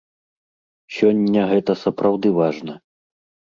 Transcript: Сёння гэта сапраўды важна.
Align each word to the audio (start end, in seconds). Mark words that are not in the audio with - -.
Сёння 0.95 1.45
гэта 1.53 1.71
сапраўды 1.83 2.35
важна. 2.41 2.73